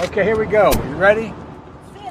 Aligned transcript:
Okay, 0.00 0.22
here 0.24 0.38
we 0.38 0.46
go. 0.46 0.70
You 0.90 0.96
ready? 0.96 1.32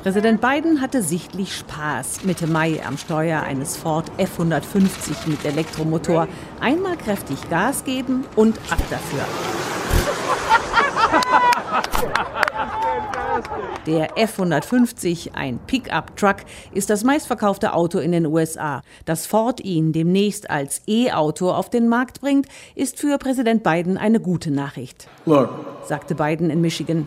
Präsident 0.04 0.42
Biden 0.42 0.81
hatte 0.81 1.02
sichtlich 1.02 1.55
Spaß 1.55 2.25
Mitte 2.25 2.47
Mai 2.47 2.81
am 2.85 2.97
Steuer 2.97 3.42
eines 3.42 3.78
Ford 3.78 4.05
F-150 4.17 5.28
mit 5.28 5.46
Elektromotor. 5.46 6.28
Einmal 6.60 6.97
kräftig 6.97 7.49
Gas 7.49 7.83
geben 7.86 8.26
und 8.36 8.57
ab 8.70 8.79
dafür. 8.89 9.26
Der 13.85 14.17
F-150, 14.17 15.33
ein 15.33 15.60
Pickup-Truck, 15.67 16.38
ist 16.73 16.90
das 16.90 17.04
meistverkaufte 17.04 17.73
Auto 17.73 17.99
in 17.99 18.12
den 18.12 18.26
USA. 18.26 18.81
Dass 19.05 19.26
Ford 19.26 19.62
ihn 19.62 19.91
demnächst 19.91 20.49
als 20.49 20.81
E-Auto 20.88 21.52
auf 21.52 21.70
den 21.70 21.88
Markt 21.88 22.22
bringt, 22.22 22.48
ist 22.73 22.99
für 22.99 23.18
Präsident 23.18 23.62
Biden 23.63 23.98
eine 23.98 24.20
gute 24.20 24.52
Nachricht, 24.52 25.08
Look, 25.26 25.49
sagte 25.86 26.16
Biden 26.16 26.49
in 26.49 26.62
Michigan. 26.62 27.05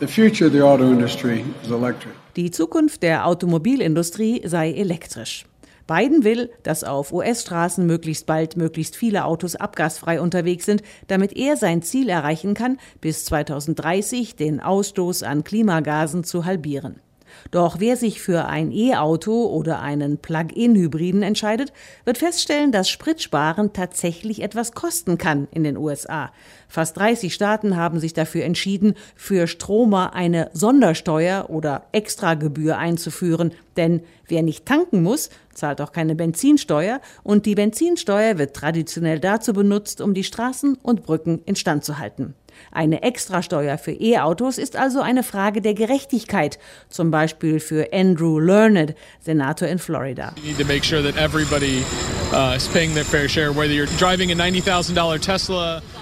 Die 2.37 2.51
Zukunft 2.51 3.03
der 3.03 3.27
Automobilindustrie 3.27 4.43
sei 4.45 4.73
elektrisch. 4.73 5.48
Biden 5.89 6.23
will, 6.23 6.51
dass 6.63 6.85
auf 6.85 7.13
US-Straßen 7.13 7.85
möglichst 7.85 8.27
bald 8.27 8.57
möglichst 8.57 8.95
viele 8.95 9.25
Autos 9.25 9.57
abgasfrei 9.57 10.21
unterwegs 10.21 10.67
sind, 10.67 10.83
damit 11.09 11.37
er 11.37 11.57
sein 11.57 11.83
Ziel 11.83 12.11
erreichen 12.11 12.55
kann, 12.55 12.79
bis 13.01 13.25
2030 13.25 14.37
den 14.37 14.61
Ausstoß 14.61 15.25
an 15.25 15.43
Klimagasen 15.43 16.23
zu 16.23 16.45
halbieren. 16.45 17.01
Doch 17.51 17.81
wer 17.81 17.97
sich 17.97 18.21
für 18.21 18.47
ein 18.47 18.73
E-Auto 18.73 19.47
oder 19.47 19.81
einen 19.81 20.19
Plug-in-Hybriden 20.19 21.23
entscheidet, 21.23 21.73
wird 22.05 22.19
feststellen, 22.19 22.73
dass 22.73 22.91
Spritsparen 22.91 23.73
tatsächlich 23.73 24.43
etwas 24.43 24.73
kosten 24.73 25.19
kann 25.19 25.49
in 25.51 25.65
den 25.65 25.77
USA. 25.77 26.31
Fast 26.69 26.97
30 26.99 27.33
Staaten 27.33 27.77
haben 27.77 27.99
sich 27.99 28.13
dafür 28.13 28.45
entschieden, 28.45 28.95
für 29.17 29.47
Stromer 29.47 30.15
eine 30.15 30.51
Sondersteuer 30.53 31.49
oder 31.49 31.87
Extragebühr 31.93 32.77
einzuführen. 32.77 33.53
Denn 33.77 34.03
wer 34.27 34.43
nicht 34.43 34.67
tanken 34.67 35.03
muss, 35.03 35.31
zahlt 35.55 35.81
auch 35.81 35.93
keine 35.93 36.15
Benzinsteuer 36.15 37.01
und 37.23 37.47
die 37.47 37.55
Benzinsteuer 37.55 38.39
wird 38.39 38.55
traditionell 38.55 39.19
dazu 39.19 39.53
benutzt, 39.53 40.01
um 40.01 40.15
die 40.15 40.25
Straßen 40.25 40.77
und 40.83 41.05
Brücken 41.05 41.41
instand 41.47 41.85
zu 41.85 41.99
halten. 41.99 42.35
Eine 42.73 43.03
Extrasteuer 43.03 43.79
für 43.79 43.93
E-Autos 43.93 44.59
ist 44.59 44.77
also 44.77 45.01
eine 45.01 45.23
Frage 45.23 45.61
der 45.61 45.75
Gerechtigkeit, 45.75 46.59
zum 46.89 47.11
Beispiel 47.11 47.61
für 47.61 47.93
Andrew 47.93 48.39
Learned, 48.39 48.95
Senator 49.21 49.69
in 49.69 49.79
Florida. 49.79 50.35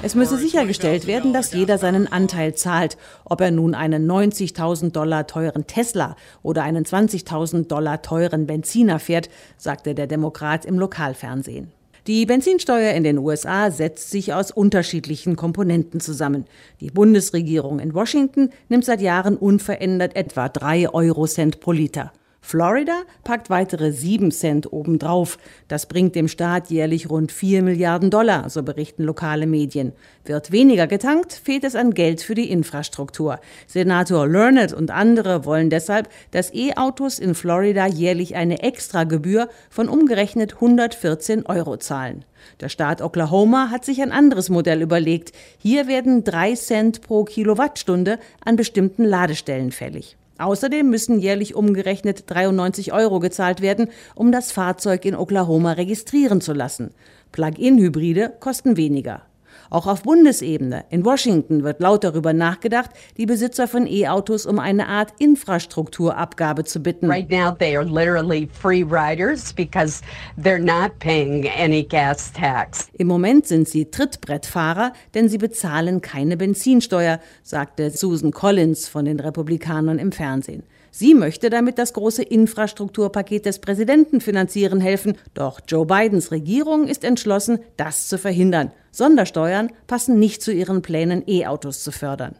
Es 0.02 0.14
müsse 0.14 0.36
sichergestellt 0.38 1.06
werden, 1.06 1.32
dass 1.32 1.52
jeder 1.52 1.78
seinen 1.78 2.10
Anteil 2.10 2.54
zahlt, 2.54 2.96
ob 3.24 3.40
er 3.40 3.50
nun 3.50 3.74
einen 3.74 4.10
90.000 4.10 4.90
Dollar 4.90 5.26
teuren 5.26 5.66
Tesla 5.66 6.16
oder 6.42 6.62
einen 6.62 6.84
20.000 6.84 7.68
Dollar 7.68 8.02
teuren 8.02 8.46
Benziner 8.46 8.98
fährt, 8.98 9.28
sagte 9.56 9.94
der 9.94 10.06
Demokrat 10.06 10.64
im 10.64 10.78
Lokalfernsehen. 10.78 11.72
Die 12.06 12.24
Benzinsteuer 12.24 12.92
in 12.92 13.02
den 13.02 13.18
USA 13.18 13.72
setzt 13.72 14.12
sich 14.12 14.32
aus 14.32 14.52
unterschiedlichen 14.52 15.34
Komponenten 15.34 15.98
zusammen. 15.98 16.44
Die 16.80 16.90
Bundesregierung 16.90 17.80
in 17.80 17.94
Washington 17.94 18.50
nimmt 18.68 18.84
seit 18.84 19.00
Jahren 19.00 19.36
unverändert 19.36 20.14
etwa 20.14 20.48
drei 20.48 20.88
Eurocent 20.88 21.58
pro 21.58 21.72
Liter. 21.72 22.12
Florida 22.48 23.02
packt 23.24 23.50
weitere 23.50 23.90
7 23.90 24.30
Cent 24.30 24.72
obendrauf. 24.72 25.36
Das 25.66 25.86
bringt 25.86 26.14
dem 26.14 26.28
Staat 26.28 26.70
jährlich 26.70 27.10
rund 27.10 27.32
4 27.32 27.60
Milliarden 27.64 28.08
Dollar, 28.08 28.48
so 28.50 28.62
berichten 28.62 29.02
lokale 29.02 29.48
Medien. 29.48 29.90
Wird 30.24 30.52
weniger 30.52 30.86
getankt, 30.86 31.32
fehlt 31.32 31.64
es 31.64 31.74
an 31.74 31.92
Geld 31.92 32.22
für 32.22 32.36
die 32.36 32.48
Infrastruktur. 32.48 33.40
Senator 33.66 34.28
Learned 34.28 34.72
und 34.72 34.92
andere 34.92 35.44
wollen 35.44 35.70
deshalb, 35.70 36.08
dass 36.30 36.54
E-Autos 36.54 37.18
in 37.18 37.34
Florida 37.34 37.84
jährlich 37.88 38.36
eine 38.36 38.62
Extragebühr 38.62 39.48
von 39.68 39.88
umgerechnet 39.88 40.54
114 40.54 41.46
Euro 41.46 41.78
zahlen. 41.78 42.24
Der 42.60 42.68
Staat 42.68 43.02
Oklahoma 43.02 43.70
hat 43.72 43.84
sich 43.84 44.00
ein 44.00 44.12
anderes 44.12 44.50
Modell 44.50 44.82
überlegt. 44.82 45.32
Hier 45.58 45.88
werden 45.88 46.22
3 46.22 46.54
Cent 46.54 47.00
pro 47.00 47.24
Kilowattstunde 47.24 48.20
an 48.44 48.54
bestimmten 48.54 49.02
Ladestellen 49.02 49.72
fällig. 49.72 50.16
Außerdem 50.38 50.88
müssen 50.88 51.18
jährlich 51.18 51.54
umgerechnet 51.54 52.24
93 52.26 52.92
Euro 52.92 53.20
gezahlt 53.20 53.60
werden, 53.60 53.88
um 54.14 54.32
das 54.32 54.52
Fahrzeug 54.52 55.04
in 55.04 55.14
Oklahoma 55.14 55.72
registrieren 55.72 56.40
zu 56.40 56.52
lassen. 56.52 56.90
Plug-in-Hybride 57.32 58.34
kosten 58.40 58.76
weniger. 58.76 59.22
Auch 59.70 59.86
auf 59.86 60.02
Bundesebene 60.02 60.84
in 60.90 61.04
Washington 61.04 61.64
wird 61.64 61.80
laut 61.80 62.04
darüber 62.04 62.32
nachgedacht, 62.32 62.90
die 63.16 63.26
Besitzer 63.26 63.68
von 63.68 63.86
E-Autos 63.86 64.46
um 64.46 64.58
eine 64.58 64.88
Art 64.88 65.14
Infrastrukturabgabe 65.18 66.64
zu 66.64 66.80
bitten. 66.80 67.10
Right 67.10 67.30
now 67.30 67.50
they 67.50 67.76
are 67.76 67.84
literally 67.84 68.48
free 68.52 68.82
riders 68.82 69.52
because 69.52 70.02
they're 70.40 70.58
not 70.58 70.98
paying 70.98 71.48
any 71.58 71.82
gas 71.82 72.32
tax. 72.32 72.88
Im 72.92 73.06
Moment 73.06 73.46
sind 73.46 73.68
sie 73.68 73.90
Trittbrettfahrer, 73.90 74.92
denn 75.14 75.28
sie 75.28 75.38
bezahlen 75.38 76.00
keine 76.00 76.36
Benzinsteuer, 76.36 77.20
sagte 77.42 77.90
Susan 77.90 78.30
Collins 78.30 78.88
von 78.88 79.04
den 79.04 79.20
Republikanern 79.20 79.98
im 79.98 80.12
Fernsehen. 80.12 80.62
Sie 80.98 81.12
möchte 81.12 81.50
damit 81.50 81.76
das 81.76 81.92
große 81.92 82.22
Infrastrukturpaket 82.22 83.44
des 83.44 83.58
Präsidenten 83.58 84.22
finanzieren 84.22 84.80
helfen. 84.80 85.18
Doch 85.34 85.60
Joe 85.68 85.84
Bidens 85.84 86.30
Regierung 86.30 86.88
ist 86.88 87.04
entschlossen, 87.04 87.58
das 87.76 88.08
zu 88.08 88.16
verhindern. 88.16 88.72
Sondersteuern 88.92 89.70
passen 89.88 90.18
nicht 90.18 90.40
zu 90.40 90.54
ihren 90.54 90.80
Plänen, 90.80 91.22
E-Autos 91.26 91.84
zu 91.84 91.92
fördern. 91.92 92.36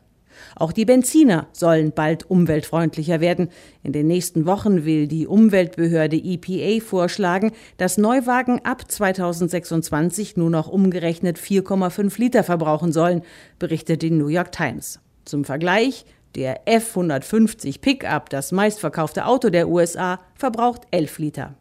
Auch 0.55 0.73
die 0.73 0.87
Benziner 0.87 1.49
sollen 1.53 1.93
bald 1.93 2.31
umweltfreundlicher 2.31 3.21
werden. 3.21 3.51
In 3.83 3.93
den 3.93 4.07
nächsten 4.07 4.47
Wochen 4.47 4.87
will 4.87 5.07
die 5.07 5.27
Umweltbehörde 5.27 6.17
EPA 6.17 6.83
vorschlagen, 6.83 7.53
dass 7.77 7.99
Neuwagen 7.99 8.65
ab 8.65 8.91
2026 8.91 10.39
nur 10.39 10.49
noch 10.49 10.69
umgerechnet 10.69 11.39
4,5 11.39 12.19
Liter 12.19 12.43
verbrauchen 12.43 12.91
sollen, 12.91 13.21
berichtet 13.59 14.01
die 14.01 14.11
New 14.11 14.29
York 14.29 14.51
Times. 14.51 14.99
Zum 15.27 15.45
Vergleich, 15.45 16.07
der 16.37 16.69
F-150 16.69 17.81
Pickup, 17.81 18.31
das 18.31 18.53
meistverkaufte 18.53 19.27
Auto 19.27 19.51
der 19.51 19.69
USA, 19.69 20.21
verbraucht 20.35 20.83
11 20.91 21.19
Liter. 21.19 21.55